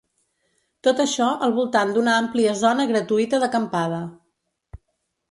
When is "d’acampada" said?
3.43-4.01